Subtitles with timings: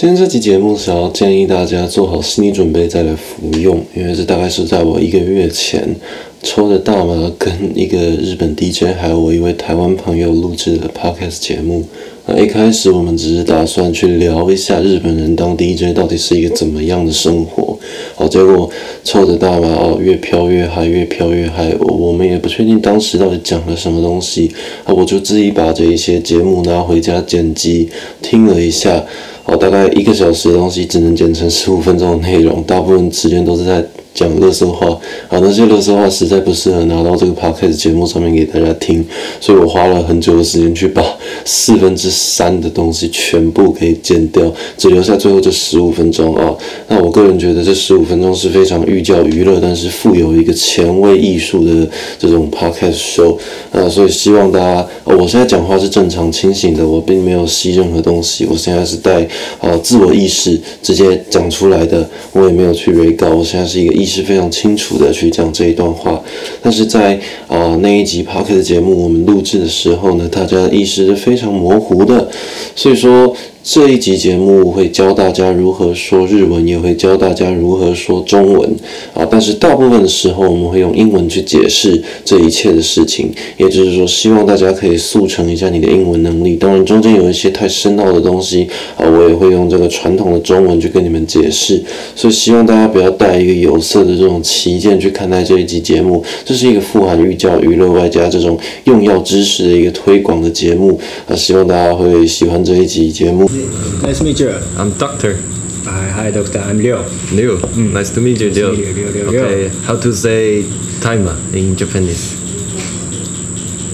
[0.00, 5.94] 今天这期节目想要建议大家做好心理准备再来服用，因为这大概是在我一个月前
[6.42, 11.84] 抽的大麻跟一个日本 DJ 还有我一位台湾朋友录制的 podcast 节目。
[12.24, 17.78] 那一开始我们只是打算去聊一下日本人当 DJ 到底是一个怎么样的生活，
[18.14, 18.70] 好，结果
[19.04, 24.50] 抽着大麻哦，越飘越嗨，越飘越嗨，我们也不确定当时到底讲了什么东西，
[24.84, 27.90] 啊，我就自己把这一些节目拿回家剪辑
[28.22, 29.04] 听了一下，
[29.44, 33.84] 哦，大概一个小时的东西只能剪成十五分钟的内容，大部分时间都是在。
[34.20, 34.86] 讲乐色话，
[35.30, 39.02] 啊，那些乐色话实在不适合拿到这个 podcast 节目上面给大家听，
[39.40, 41.02] 所以我花了很久的时间去把
[41.46, 46.54] 四分之三的东西全部给剪掉，只留下最后这十五分钟啊。
[46.88, 53.38] 那我个人觉得这十五分钟是非常寓教于乐，但是富有一个前卫艺术的这种 podcast show
[53.72, 59.26] 啊，所以希望大家，我现在讲话是正常清醒的，我并没有吸任何东西，我现在是带
[59.60, 64.00] 啊自我意识直接讲出来的，我也没有去 re 稿，我现在是一个。
[64.00, 66.20] 意是非常清楚的去讲这一段话，
[66.60, 72.28] 但是在啊那一集 p o c k e t 节目我们录制的时候呢，大家的意识是非常模糊的，
[72.74, 73.34] 所以说。
[73.62, 78.74] 这一集节目会教大家如何说日文，也会教大家如何说中文
[79.12, 79.26] 啊。
[79.30, 83.30] 但是大部分的时候，我们会用英文去解释这一切的事情。
[83.58, 86.56] 也就是说，希望大家可以速成一下你的英文能力。
[86.56, 91.82] 当然，中间有一些太深奥的东西啊，我也会用这个传统的中文去跟你们解释。
[92.16, 96.24] 所以，希望大家不要带一个有色的这种旗舰去看待这一集节目。
[96.46, 101.36] 这是一个富含寓教于乐外加这种用药知识的一个推广的节目啊。
[101.36, 103.49] 希望大家会喜欢这一集节目。
[103.50, 104.50] Nice to meet you.
[104.78, 105.34] I'm Doctor.
[105.82, 106.60] Hi, hi, Doctor.
[106.60, 106.98] I'm Liu.
[107.32, 107.58] Liu.
[107.58, 107.92] Mm.
[107.92, 108.70] Nice to meet you, Liu.
[108.70, 110.70] Liu, Liu, Liu, okay, how to say
[111.00, 112.38] timer in Japanese?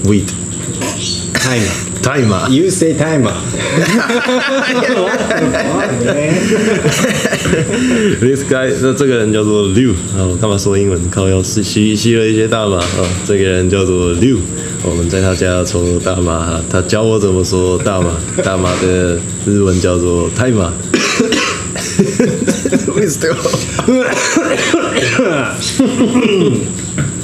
[0.05, 0.31] Weed.
[1.47, 1.75] Timer.
[2.03, 2.49] Timer.
[2.49, 3.31] You say timer.
[8.19, 10.99] This guy，那这个人叫做 Liu 啊，我干嘛说英文？
[11.09, 13.07] 靠，要吸吸吸了一些大麻啊。
[13.25, 14.39] 这个人叫做 Liu。
[14.83, 18.11] 我们在他家抽大麻，他教我怎么说大麻。
[18.43, 20.73] 大麻的日文叫做泰麻。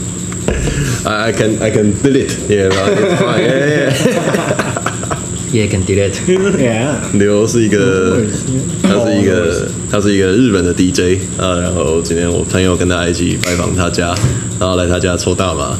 [1.05, 3.91] I I can I can delete yeah it's fine yeah yeah
[5.51, 6.15] yeah can delete
[6.57, 8.21] yeah 刘是一个
[8.81, 14.15] 他是一个他是一个日本的 DJ 啊，然后今天我朋友跟他一起拜访他家，
[14.59, 15.77] 然后来他家抽大麻。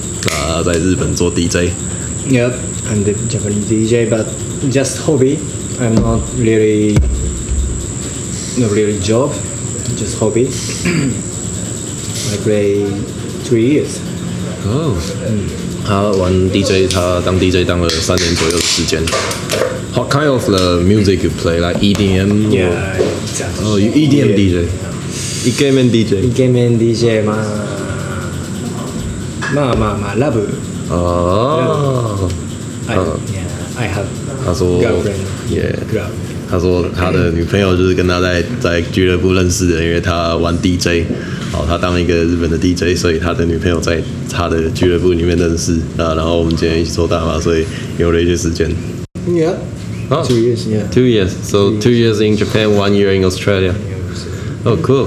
[0.47, 1.69] 啊，在日本做 DJ。
[2.29, 2.53] Yep,
[2.89, 4.25] I'm the Japanese DJ, but
[4.69, 5.37] just hobby.
[5.79, 6.95] I'm not really,
[8.57, 9.31] not really job,
[9.97, 10.47] just hobby.
[12.31, 12.85] I play
[13.43, 13.99] three years.
[14.66, 14.96] Oh.
[15.86, 19.02] 他玩 DJ，他当 DJ 当了三年左右的时间。
[19.94, 21.60] What kind of the music you play?
[21.60, 22.50] Like EDM?
[22.50, 23.64] Yeah, exactly.
[23.64, 24.66] Oh, you EDM DJ.
[25.46, 26.30] Ikemen DJ.
[26.30, 27.38] Ikemen DJ 嘛。
[29.54, 30.46] まあまあまあラブ
[30.90, 32.28] 哦，
[32.86, 34.04] I, yeah, I have
[34.44, 36.10] 他说 girlfriend ，Yeah， girl
[36.50, 41.06] 他说他的女朋友就是跟他在在俱乐部认识的，因为他玩 DJ，
[41.52, 47.64] 哦，他当一个日本的 DJ，所以他的女朋友在他的俱乐部里面认识啊，然后我们今天一起抽大麻，所以
[47.98, 48.70] 有了一些时间。
[49.28, 49.54] yeah
[50.10, 50.26] Oh.
[50.26, 53.74] two years yeah Two years, so two years in Japan, one year in Australia.
[54.64, 55.06] Oh, cool.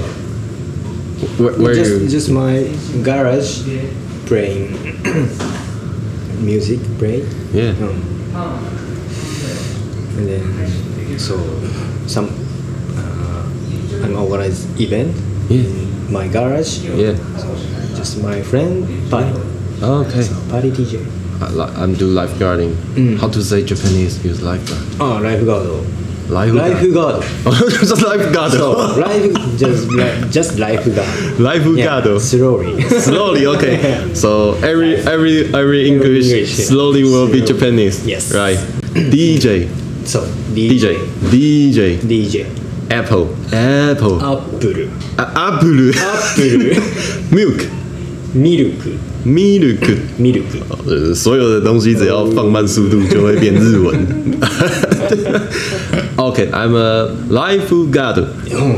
[1.38, 2.08] Where, where just, you?
[2.08, 2.64] just my
[3.02, 3.62] garage
[4.26, 4.68] playing
[6.40, 7.74] music play Yeah.
[7.82, 7.98] um,
[10.18, 11.34] and then so
[12.06, 12.28] some
[12.96, 15.10] uh, I'm organize event
[15.48, 15.62] Yeah.
[16.09, 17.15] my garage Yeah.
[17.37, 17.47] so
[17.95, 19.31] just my friend party
[19.81, 20.27] Oh, okay.
[20.49, 21.05] party DJ
[21.39, 22.73] I, li- I'm do lifeguarding.
[22.95, 23.19] Mm.
[23.19, 24.23] How to say Japanese?
[24.25, 24.83] Use lifeguard.
[24.99, 25.85] oh lifeguard
[26.29, 26.71] Lifeguard.
[26.73, 27.23] lifeguard
[27.79, 28.51] just lifeguard.
[28.51, 31.77] so life just li- just lifeguard Lifeguard.
[32.05, 34.11] yeah, slowly Slowly, okay.
[34.23, 36.65] So every every every English English, yeah.
[36.65, 38.05] slowly will be Japanese.
[38.05, 38.33] Yes.
[38.33, 38.57] Right.
[39.13, 39.69] DJ.
[40.07, 40.25] so
[40.57, 40.97] DJ.
[41.31, 41.97] DJ.
[42.01, 42.45] DJ
[42.88, 43.26] Apple.
[43.50, 44.18] Apple.
[44.20, 45.92] Apple A- Apple.
[45.94, 46.80] Apple
[47.30, 47.68] Milk.
[48.34, 48.90] ミルク
[49.26, 49.98] Milk.
[50.18, 53.94] ミルク呃，所有的东西只要放慢速度就会变日文。
[56.16, 58.18] okay, I'm a lifeguard.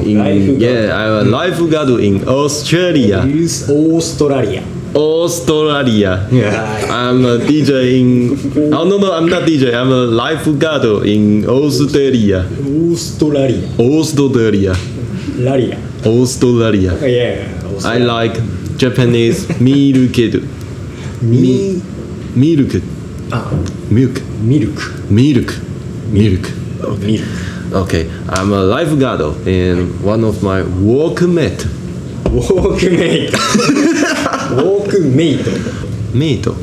[0.04, 0.60] In, lifeguard.
[0.60, 3.20] Yeah, I'm a lifeguard in Australia.
[3.68, 4.62] オーストラリア
[4.95, 6.27] Australia.
[6.31, 6.85] Yeah.
[6.89, 8.73] I'm a DJ in.
[8.73, 9.73] Oh no no, I'm not DJ.
[9.73, 12.45] I'm a lifeguard in Australia.
[12.91, 13.61] Australia.
[13.79, 14.71] Australia.
[14.71, 15.77] Australia.
[16.05, 16.93] Oh, Australia.
[17.05, 17.47] Yeah.
[17.85, 18.33] I like
[18.77, 20.15] Japanese milk.
[21.21, 21.81] Mi-
[22.35, 22.81] milk.
[23.31, 23.51] Ah.
[23.91, 24.21] Milk.
[24.41, 24.79] Milk.
[25.09, 25.49] Milk.
[26.11, 26.45] Milk.
[26.83, 27.25] Oh, milk.
[27.73, 28.09] Okay.
[28.29, 31.63] I'm a lifeguard in one of my workmate.
[32.25, 33.95] Workmate.
[34.55, 35.51] ォークメイト
[36.13, 36.55] メイト、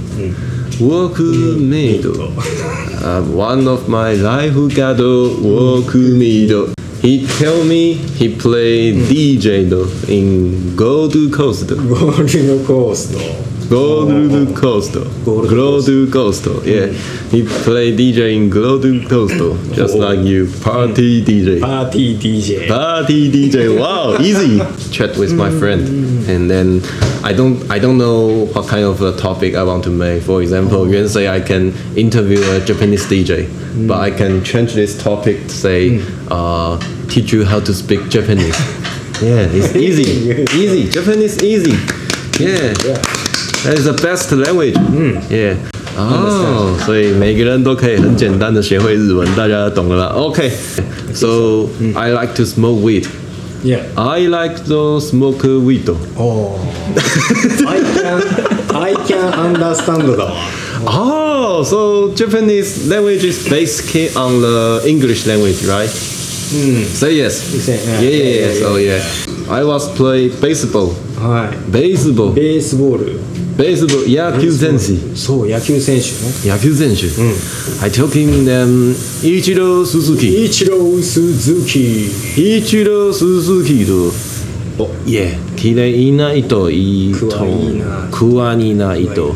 [0.80, 1.22] Walk
[1.58, 2.04] made.
[2.06, 6.52] Uh, one of my life got walk made.
[7.00, 9.70] He tell me he play DJ
[10.10, 11.68] in Gold Coast.
[11.68, 13.14] Gold Coast.
[13.68, 15.04] Golden Coastal.
[15.24, 16.64] Golden Coastal.
[16.66, 16.86] Yeah.
[17.30, 19.98] He play DJ in Golden Coastal, just oh.
[19.98, 20.46] like you.
[20.62, 21.26] Party mm.
[21.26, 21.60] DJ.
[21.60, 22.68] Party DJ.
[22.68, 23.78] Party DJ.
[23.78, 24.58] Wow, easy.
[24.90, 25.58] Chat with my mm.
[25.58, 26.28] friend.
[26.28, 26.82] And then
[27.24, 30.22] I don't I don't know what kind of a topic I want to make.
[30.22, 30.90] For example, oh.
[30.90, 33.88] can say I can interview a Japanese DJ, mm.
[33.88, 36.78] but I can change this topic to say uh,
[37.08, 38.58] teach you how to speak Japanese.
[39.22, 40.02] yeah, it's easy.
[40.56, 40.88] easy.
[40.88, 41.76] Japanese easy.
[42.38, 42.74] Yeah.
[42.84, 43.15] yeah.
[43.63, 44.75] that is the best language.
[45.29, 45.55] Yeah.
[45.97, 50.15] 哦，所以每个人都可以很简单的学会日文，大家懂了吧？
[50.15, 53.05] OK，so、I like to smoke weed.
[53.63, 55.87] Yeah I like to smoke weed.
[56.17, 56.57] お
[56.95, 58.23] ー I can
[58.73, 60.33] I can understand だわ
[60.83, 65.87] Oh, so Japanese language is based on the English language, right?
[65.87, 67.35] Say yes.
[67.35, 68.01] say, yeah.
[68.01, 68.59] yeah, yeah, Yeah, yeah.
[68.59, 69.01] So yeah,
[69.51, 70.95] I was play baseball.
[71.16, 72.32] はい Baseball.
[72.32, 73.18] ベースボール
[73.56, 74.06] Baseball.
[74.06, 75.16] 野球選手。
[75.16, 76.10] そう野球選手
[76.48, 77.06] ね野球選手。
[77.82, 80.44] I took him them Ichiro Suzuki.
[80.44, 84.12] イチロー・スズキ Ichiro Suzuki と。
[84.78, 87.14] 哦耶，綺麗な糸、糸、
[88.10, 89.34] 库阿尼那糸，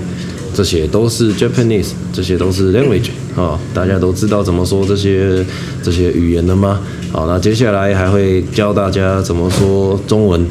[0.55, 5.43] 这些都是 Japanese，这些都是 language 啊、大家都知道怎么说这些
[5.83, 6.81] 这些语言了吗？
[7.11, 10.44] 好，那接下来还会教大家怎么说中文。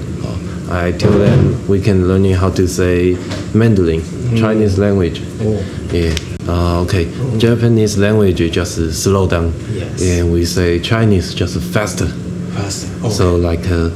[0.72, 3.16] I tell them we can learn how to say
[3.56, 4.40] Mandarin, mm.
[4.40, 5.22] Chinese language.
[5.42, 5.60] Oh.
[5.92, 6.14] Yeah.
[6.48, 7.06] Uh, okay.
[7.40, 9.54] Japanese language just slow down.
[9.72, 10.02] Yes.
[10.02, 12.08] And we say Chinese just faster.
[12.54, 12.88] Faster.
[13.00, 13.10] Okay.
[13.10, 13.90] So like uh,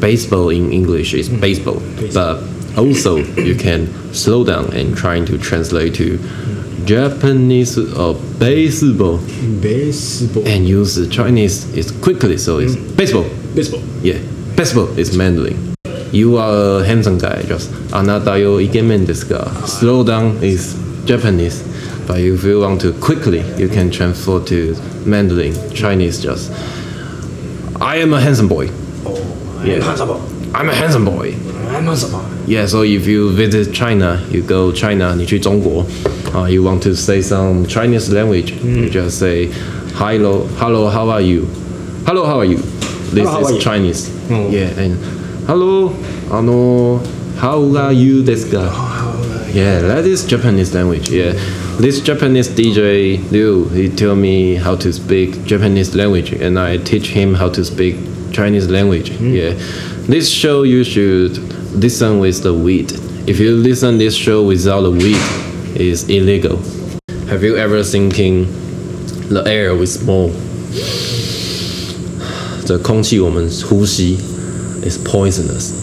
[0.00, 1.40] baseball in English is mm.
[1.40, 6.18] baseball, baseball, but also you can slow down and trying to translate to
[6.84, 9.18] Japanese or baseball.
[9.60, 10.46] Baseball.
[10.46, 12.96] And use Chinese is quickly, so it's mm.
[12.96, 13.24] baseball.
[13.54, 13.80] Baseball.
[14.02, 14.18] Yeah.
[14.56, 15.73] Baseball is Mandarin.
[16.13, 17.43] You are a handsome guy.
[17.43, 20.75] Just あなたよイケメンですが slow down is
[21.05, 21.63] Japanese.
[22.07, 24.75] But if you want to quickly, you can transfer to
[25.05, 25.53] Mandarin.
[25.73, 26.51] Chinese just
[27.79, 28.69] I am a handsome boy.
[29.63, 29.81] Yeah.
[29.81, 30.15] ハンサバ
[30.53, 31.33] I'm a handsome boy.
[31.71, 35.85] ハンサバ Yeah, so if you visit China, you go China, 你去中国,
[36.33, 39.49] uh, you want to say some Chinese language, you just say,
[39.93, 41.45] hello, hello, how are you?
[42.07, 42.57] Hello, how are you?
[43.13, 43.61] This Hello, how is are you?
[43.61, 44.09] Chinese.
[44.31, 44.49] Oh.
[44.49, 44.97] Yeah, and
[45.47, 45.91] hello,
[46.31, 47.01] あの
[47.39, 48.71] how are you ですか?
[49.53, 51.09] Yeah, that is Japanese language.
[51.09, 51.33] Yeah,
[51.79, 57.09] this Japanese DJ Liu, he tell me how to speak Japanese language, and I teach
[57.15, 57.95] him how to speak
[58.31, 59.09] Chinese language.
[59.19, 59.55] Yeah,
[60.07, 61.37] this show you should
[61.73, 62.91] listen with the weed.
[63.27, 65.17] If you listen this show without the weed,
[65.75, 66.57] is illegal.
[67.29, 68.45] Have you ever thinking
[69.29, 70.31] the air with smoke?
[72.65, 74.17] 这空气我们呼吸
[74.83, 75.73] is poisonous.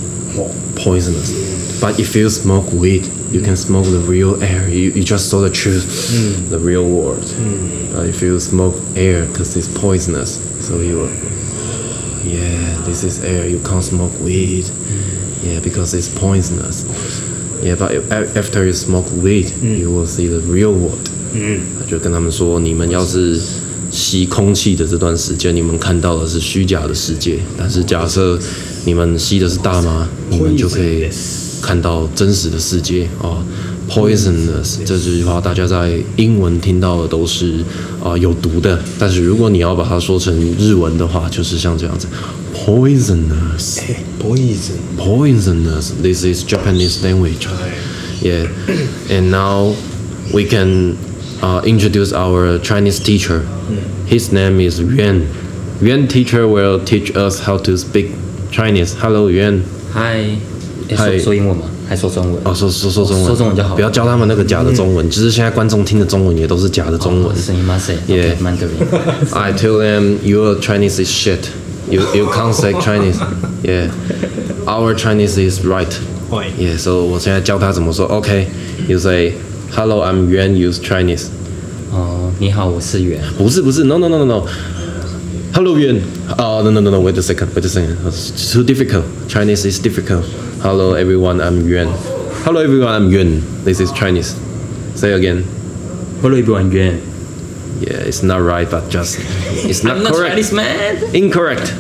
[0.74, 1.80] Poisonous.
[1.80, 4.68] But if you smoke weed, you can smoke the real air.
[4.68, 7.24] You, you just saw the truth, the real world.
[7.92, 11.08] But if you smoke air, because it's poisonous, so you,
[12.24, 13.46] yeah, this is air.
[13.46, 14.64] You can't smoke weed.
[15.42, 16.84] Yeah, because it's poisonous.
[17.62, 21.10] Yeah, but a- after you smoke weed, you will see the real world.
[21.78, 23.38] 他就跟他们说，你们要是
[23.90, 27.38] 吸空气的这段时间，你们看到的是虚假的世界。
[27.58, 28.38] 但是假设
[28.84, 31.08] 你们吸的是大麻，你们就可以
[31.62, 33.42] 看到真实的世界哦。
[33.88, 37.62] Poisonous 这句话，大家在英文听到的都是
[38.02, 42.08] 啊、有毒的，但是如果你要把它说成日文的话，就是像这样子，
[42.52, 43.78] poisonous。
[43.78, 45.92] えポイズン poisonous.
[46.02, 47.46] This is Japanese language.
[48.20, 48.48] Yeah,
[49.08, 49.76] and now
[50.32, 50.96] we can
[51.40, 53.42] uh, introduce our Chinese teacher.
[54.08, 55.28] His name is Yuan.
[55.80, 58.10] Yuan teacher will teach us how to speak
[58.51, 58.93] Chinese.
[58.99, 59.61] Hello, Yuan.
[59.93, 60.19] 嗨，
[60.89, 61.63] 诶嗨说说英文吗？
[61.87, 62.41] 还说中文？
[62.43, 65.09] 哦，说说说中文，说中文就好不要教他们那个假的中文。
[65.09, 67.35] 就是现在观众听的中文也都是假的中文。
[67.35, 67.79] 声音吗？
[67.79, 68.35] 谁 Yeah.
[68.37, 68.85] Mandarin。
[69.31, 71.39] I tell them your Chinese is shit.
[71.89, 73.17] You you can't say Chinese.
[73.63, 73.89] Yeah,
[74.65, 75.91] our Chinese is right.
[76.57, 78.05] Yeah, so 我现在教他怎么说。
[78.05, 78.47] OK,
[78.87, 79.33] you say
[79.73, 80.51] Hello, I'm Yuan.
[80.51, 81.25] Use Chinese.
[81.91, 83.19] 哦，你好，我是袁。
[83.37, 84.45] 不是不是，No no no no no.
[85.61, 86.01] Hello Yuan.
[86.39, 86.99] Oh no no no no.
[86.99, 87.53] Wait a second.
[87.53, 87.95] Wait a second.
[88.07, 89.05] It's too difficult.
[89.29, 90.25] Chinese is difficult.
[90.65, 91.39] Hello everyone.
[91.39, 91.89] I'm Yuan.
[92.41, 92.89] Hello everyone.
[92.89, 93.41] I'm Yuan.
[93.63, 94.33] This is Chinese.
[94.95, 95.43] Say again.
[96.21, 96.71] Hello everyone.
[96.71, 96.97] Yuan.
[97.79, 99.19] Yeah, it's not right, but just
[99.69, 100.31] it's not I'm not correct.
[100.31, 101.15] Chinese man.
[101.15, 101.71] Incorrect.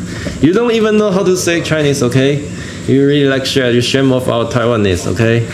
[0.43, 2.47] You don't even know how to say Chinese, okay?
[2.85, 3.71] You really like share.
[3.71, 5.49] You shame off our Taiwanese, okay?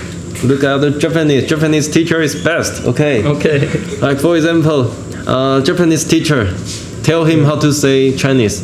[0.46, 1.48] Look at the Japanese.
[1.48, 3.24] Japanese teacher is best, okay?
[3.25, 3.69] Okay.
[4.01, 4.91] Like for example,
[5.25, 6.53] uh, Japanese teacher,
[7.07, 8.57] tell him how to say Chinese.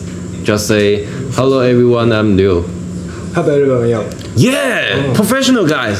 [0.43, 1.05] Just say,
[1.38, 2.55] "Hello everyone, I'm Liu."
[3.33, 4.12] How about everyone?
[4.35, 5.97] Yeah, professional guys.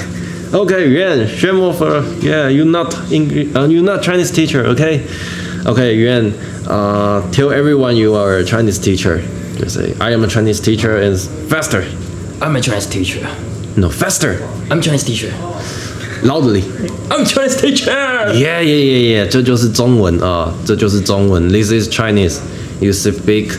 [0.54, 1.82] Okay, Yuan, shame off.
[1.82, 3.56] Uh, yeah, you're not English.
[3.56, 5.08] Uh, you're not Chinese teacher, okay?
[5.66, 6.34] Okay, Yuan,
[6.68, 9.24] uh, tell everyone you are a Chinese teacher.
[9.56, 11.82] Just say, "I am a Chinese teacher," and faster.
[12.42, 13.24] I'm a Chinese teacher.
[13.78, 14.34] No, faster.
[14.70, 15.32] I'm Chinese teacher
[16.23, 16.65] Loudly.
[17.11, 17.91] I'm Chinese teacher.
[17.91, 19.29] Yeah, yeah, yeah, yeah.
[19.29, 21.49] 这就是中文啊，这就是中文。
[21.49, 22.39] This is Chinese.
[22.81, 23.53] You speak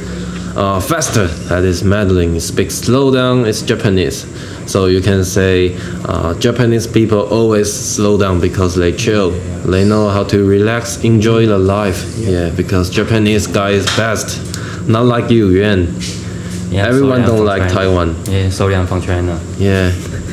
[0.55, 1.27] uh, faster.
[1.49, 2.33] That is Mandarin.
[2.33, 3.45] You speak slow down.
[3.45, 4.25] It's Japanese.
[4.65, 9.31] So you can say uh, Japanese people always slow down because they chill.
[9.65, 12.05] They know how to relax, enjoy the life.
[12.17, 14.39] Yeah, because Japanese guy is best.
[14.87, 15.87] Not like you, Yuan.
[16.69, 17.73] Yeah, Everyone sorry, I'm don't from like China.
[17.73, 18.15] Taiwan.
[18.29, 19.39] Yeah, sorry, I'm from China.
[19.57, 19.91] Yeah,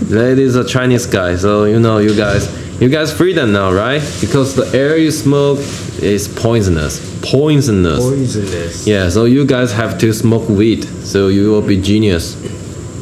[0.09, 1.35] that is a Chinese guy.
[1.35, 2.49] So you know, you guys,
[2.81, 4.01] you guys freedom now, right?
[4.19, 5.59] Because the air you smoke
[6.01, 6.99] is poisonous.
[7.21, 8.03] Poisonous.
[8.03, 8.87] Poisonous.
[8.87, 9.09] Yeah.
[9.09, 10.83] So you guys have to smoke weed.
[11.05, 12.35] So you will be genius.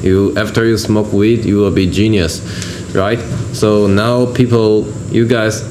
[0.03, 2.41] You after you smoke weed, you will be genius,
[2.93, 3.19] right?
[3.53, 5.63] So now people, you guys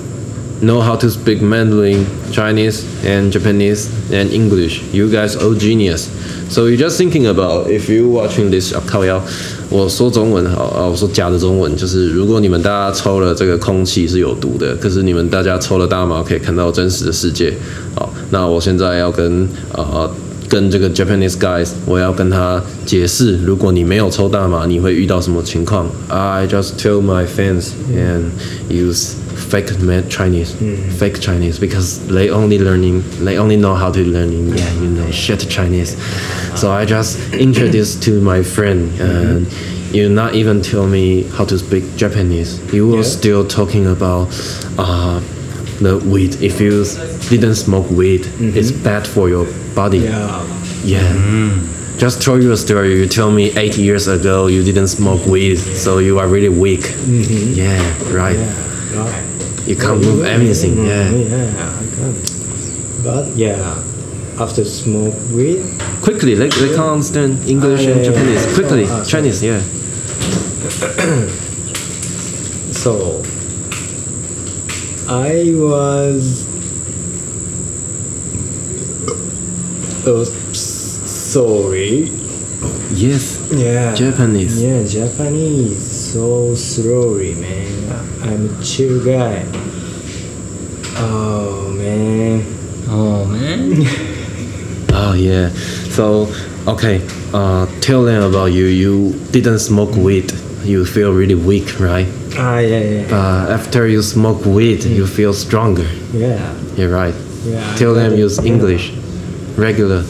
[0.62, 4.82] know how to speak Mandarin, Chinese, and Japanese and English.
[4.94, 6.08] You guys all genius.
[6.50, 9.22] So you just thinking about if you watching this 啊靠腰，
[9.70, 17.54] 我说中文好啊，我说假的中文，就是如果你们大家抽了这个空气是有毒的，可是你们大家抽了大麻可以看到真实的世界。
[17.96, 20.10] 好，那我现在要跟呃
[20.48, 25.88] 跟这个 Japanese guys，我要跟他解释，如果你没有抽大麻，你会遇到什么情况？
[26.08, 28.26] I just tell my fans and
[28.70, 29.71] use fake
[30.09, 30.77] Chinese, hmm.
[30.91, 35.11] fake Chinese because they only learning, they only know how to learning, yeah, you know,
[35.11, 35.97] shit Chinese.
[36.61, 39.47] So I just introduce to my friend and
[39.93, 42.61] you not even tell me how to speak Japanese.
[42.73, 43.03] You were Yeah.
[43.19, 44.29] still talking about
[44.79, 45.21] uh,
[45.81, 46.43] the weed.
[46.43, 46.85] If you
[47.31, 48.57] didn't smoke weed, mm-hmm.
[48.59, 49.99] it's bad for your body.
[49.99, 50.45] Yeah.
[50.85, 51.13] Yeah.
[51.13, 51.99] Hmm.
[51.99, 52.95] Just tell you a story.
[52.97, 56.81] You tell me eight years ago you didn't smoke weed, so you are really weak.
[56.83, 57.55] Mm-hmm.
[57.55, 58.39] Yeah, right.
[58.39, 58.55] Yeah.
[59.67, 60.85] You can't move anything.
[60.85, 61.11] Yeah.
[61.11, 62.19] Yeah, I can't.
[63.05, 63.83] But yeah,
[64.41, 65.63] after smoke weed,
[66.03, 68.45] Quickly, they, they can't understand English Ah, and yeah, yeah, Japanese.
[68.47, 68.55] yeah.
[68.55, 69.11] Quickly, Oh, ah, sorry.
[69.11, 69.43] Chinese.
[69.43, 69.61] Yeah.
[72.73, 73.23] so
[75.09, 76.47] I was
[80.07, 80.25] oh,
[80.55, 82.11] sorry.
[82.93, 83.39] Yes.
[83.53, 83.95] Yeah.
[83.95, 84.63] Japanese.
[84.63, 85.98] Yeah, Japanese.
[86.13, 87.93] So slowly, man.
[88.23, 89.45] I'm a chill guy.
[90.97, 92.45] Oh man.
[92.89, 93.83] Oh man.
[95.01, 95.51] Oh yeah.
[95.95, 96.27] So
[96.67, 97.07] okay.
[97.33, 98.65] Uh, tell them about you.
[98.67, 100.33] You didn't smoke weed.
[100.65, 102.09] You feel really weak, right?
[102.37, 105.87] Ah yeah yeah But after you smoke weed, you feel stronger.
[106.13, 106.41] yeah.
[106.77, 107.15] You're right.
[107.45, 107.77] Yeah.
[107.77, 108.19] Tell them it.
[108.19, 108.39] use.
[108.45, 108.91] English.
[109.57, 110.03] Regular.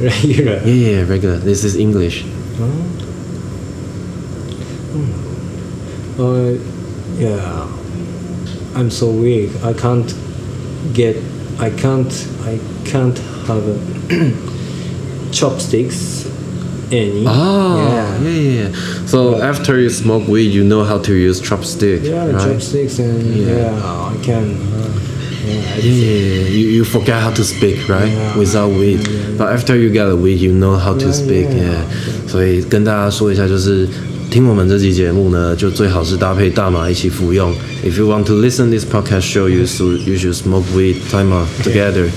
[0.00, 0.58] Regular.
[0.64, 1.38] Yeah, yeah, regular.
[1.38, 2.24] This is English.
[6.19, 6.57] Uh,
[7.17, 7.67] yeah.
[8.75, 9.49] I'm so weak.
[9.63, 10.13] I can't
[10.93, 11.15] get.
[11.59, 12.13] I can't.
[12.43, 13.77] I can't have a
[15.31, 16.25] chopsticks.
[16.91, 17.25] Any.
[17.27, 18.29] Oh, yeah, Yeah.
[18.29, 18.69] yeah.
[18.69, 19.05] yeah.
[19.05, 22.41] So after you smoke weed, you know how to use chopstick, Yeah, right?
[22.45, 23.75] chopsticks and Yeah.
[23.75, 24.55] yeah, I can.
[24.55, 24.87] Uh,
[25.45, 26.47] yeah, I Yeah, yeah, yeah.
[26.47, 28.07] You, you forget how to speak, right?
[28.11, 28.37] Yeah.
[28.37, 29.01] Without weed.
[29.37, 31.47] But after you get a weed, you know how to Yeah, speak.
[31.51, 31.83] yeah.
[31.83, 32.29] Yeah.
[32.31, 33.87] 所以跟大家说一下，就是
[34.31, 37.53] 听我们这期节目呢，就最好是搭配大麻一起服用。
[37.83, 42.09] If you want to listen this podcast show, you should you should smoke weed, 大麻 together.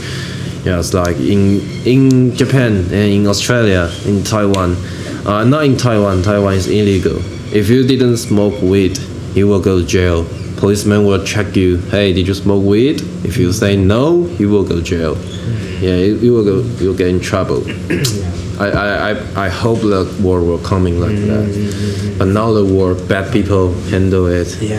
[0.64, 4.76] Yeah, it's like in in Japan and in Australia, in Taiwan.
[5.24, 6.22] Uh, not in Taiwan.
[6.22, 7.22] Taiwan is illegal.
[7.52, 8.98] If you didn't smoke weed,
[9.34, 10.26] you will go to jail.
[10.58, 11.78] Policeman will check you.
[11.90, 13.02] Hey, did you smoke weed?
[13.24, 15.16] If you say no, you will go to jail.
[15.80, 16.62] Yeah, you, you will go.
[16.78, 17.64] You'll get in trouble.
[18.59, 22.15] I, I, I, hope the war will coming like that.
[22.17, 24.61] But now the war, bad people handle it.
[24.61, 24.77] Yeah.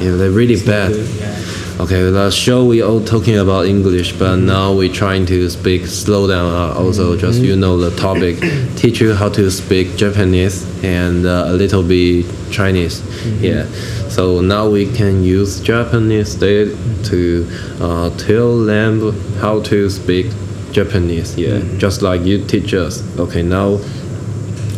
[0.00, 0.96] Yeah, they're really bad.
[0.96, 1.42] Yeah.
[1.80, 6.28] Okay, the show we all talking about English, but now we're trying to speak slow
[6.28, 6.52] down.
[6.52, 8.38] Uh, also, just you know the topic,
[8.76, 13.02] teach you how to speak Japanese and uh, a little bit Chinese.
[13.40, 13.66] Yeah,
[14.08, 17.48] so now we can use Japanese to
[17.80, 20.26] uh, tell them how to speak
[20.72, 21.36] Japanese.
[21.36, 23.02] Yeah, just like you teach us.
[23.18, 23.78] Okay, now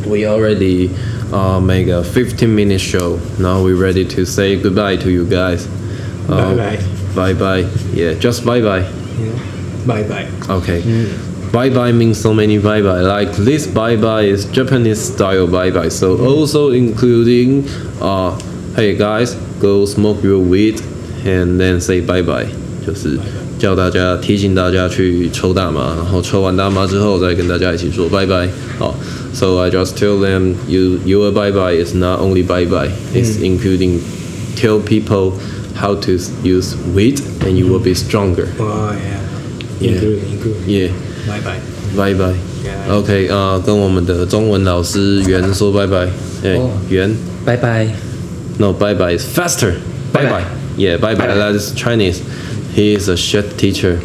[0.06, 0.90] we already
[1.32, 3.18] uh, make a 15 minute show.
[3.38, 5.66] Now we're ready to say goodbye to you guys.
[6.28, 6.78] Uh, Bye-bye.
[7.14, 7.70] Bye bye.
[7.92, 8.80] Yeah, just bye bye.
[9.18, 9.86] Yeah.
[9.86, 10.28] bye bye.
[10.48, 10.82] Okay.
[11.52, 13.00] Bye bye means so many bye bye.
[13.00, 15.88] Like this bye bye is Japanese style bye bye.
[15.88, 17.68] So also including
[18.00, 18.36] uh
[18.74, 20.80] hey guys, go smoke your weed
[21.24, 22.50] and then say bye bye.
[22.84, 23.18] 就是
[23.57, 28.47] 叫大家提醒大家去抽大麻，然后抽完大麻之后再跟大家一起说拜拜。
[28.77, 28.95] 好，
[29.33, 33.99] So I just tell them you your bye bye is not only bye bye, it's including
[34.55, 35.33] tell people
[35.75, 36.11] how to
[36.43, 38.47] use weed and you will be stronger.
[38.57, 39.19] Oh yeah.
[39.79, 39.91] Yeah.
[39.91, 40.55] Include, include.
[40.67, 40.91] Yeah.
[41.27, 41.59] Bye bye.
[41.95, 42.33] 拜拜。
[42.63, 42.91] Yeah.
[42.93, 46.07] OK 啊、跟我们的中文老师袁说拜拜。
[46.43, 47.13] 哎、哦袁
[47.45, 47.87] 拜拜。
[48.57, 49.73] ，No 拜拜 is faster。
[50.11, 50.43] 拜拜。
[50.77, 52.17] Yeah 拜拜 that is Chinese.
[52.74, 53.98] He is a shit teacher,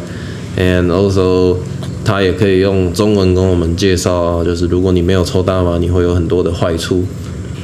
[0.57, 1.57] and also
[2.05, 7.03] 他也可以用中文跟我们介绍，就是如果你没有抽大麻，你会有很多的坏处。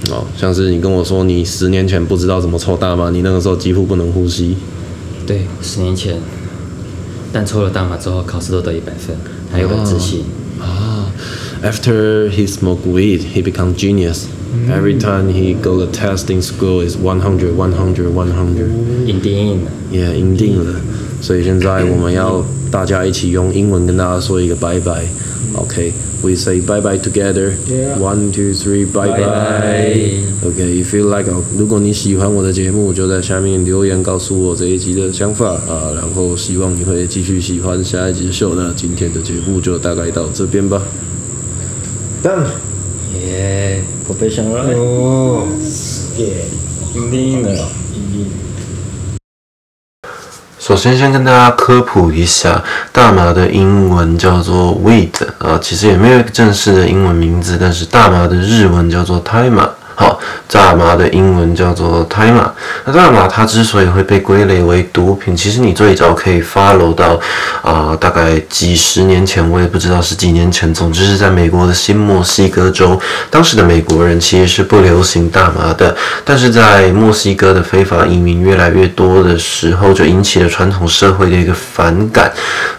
[0.10, 4.56] 哦，像是你跟我说你十年前不知道怎么抽大麻，你那个时候几乎不能呼吸。
[5.26, 6.18] 对，十年前，
[7.32, 9.16] 但抽了大麻之后，考试都得一百分，
[9.52, 10.24] 还有很自信。
[10.60, 11.06] Ah,
[11.64, 14.26] after he smoked weed, he become genius.
[14.70, 19.06] Every time he go the testing school is 100, 100, 100.
[19.06, 20.82] 影定印了，Yeah, 赢定了。
[21.22, 25.06] 所以现在我们要大家一起用英文跟大家说一个拜拜。
[25.56, 27.54] Okay, we say bye bye together.
[27.70, 27.98] Yeah.
[27.98, 29.24] One, two, three, bye bye.
[29.24, 30.24] Bye.
[30.44, 38.54] Okay, if you like, 如果你喜欢我的节目，就在下面留言告诉我这一集的想法啊，然后希望你会继续喜欢下一集的秀。
[38.56, 40.82] 那今天的节目就大概到这边吧。
[42.22, 42.48] Done.
[43.18, 45.44] 耶，professional，Oh.
[46.18, 46.46] Yeah.
[46.96, 47.68] 影定印了。
[50.58, 59.70] 首先，先跟大家科普一下，大麻的英文叫做 weed 啊，其实也没有一个正式的英文名字，但是大麻的日文叫做 Taima。
[59.96, 60.20] 好，
[60.52, 62.34] 大麻的英文叫做 thai。
[62.86, 67.20] 那大麻它之所以会被归类为毒品，其实你最早可以 follow 到
[67.62, 73.00] 啊、大概几十年前，我也不知道是几年前，总之是在美国的新墨西哥州，
[73.30, 82.32] 当时的美国人其实是不流行大麻的，但是在墨西哥的非法移民越来越多的时候，就引起了传统社会的一个反感。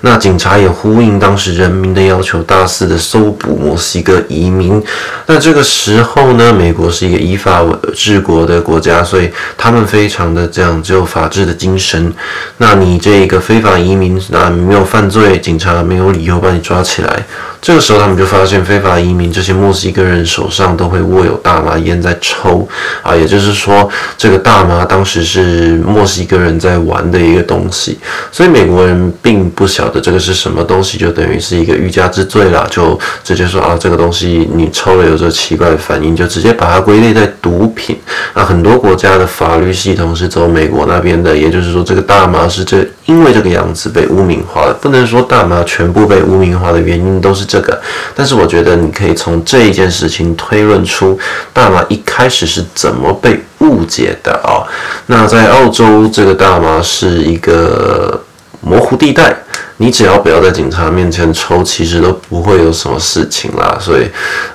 [0.02, 4.82] 那警察也呼应当时人民的要求，大肆的搜捕墨西哥移民。
[5.26, 7.64] 那这个时候呢，美国是一个依法
[7.94, 12.12] 治国的国家，所以他们非常的讲究法治的精神。
[12.58, 17.22] 那你这个非法移民，那没有犯罪，警察没有理由把你抓起来。
[17.62, 22.68] 这个时候，他们就发现非法移民这些墨西哥人手上都会握有大麻烟在抽
[23.02, 27.98] 啊， 也就是说，这个大麻当时是墨西哥人在玩的一个东西，
[28.30, 37.98] 所以美国人并不晓得这个是什么东西，就等于是一个欲加之罪啦，就直接说啊，这个东西你抽了有这奇怪的反应，就直接把它归一类在毒品。
[38.34, 47.80] 那很多国家的法律系统是走美国那边的，也就是说，这个大麻是这因为这个样子被污名化的，不能说大麻全部被污名化的原因都是这个，
[48.14, 51.18] 但是我觉得你可以从这一件事情推论出
[51.52, 54.62] 大麻一开始是怎么被误解的啊、
[55.06, 58.20] 那在澳洲，这个大麻是一个
[58.66, 59.32] 模糊地带，
[59.76, 63.78] 你只要不要在警察面前抽，其实都不会有什么事情啦。
[63.80, 64.02] 所以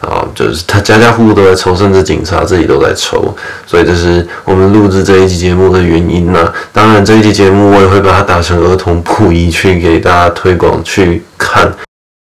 [0.01, 3.33] 啊、就是他家家户户都在抽，甚至警察自己都在抽，
[3.65, 6.51] 所以这是我们录制这一期节目的原因呢。
[6.73, 11.71] 当然，这一期节目我也会把它打成儿童不宜去给大家推广去看。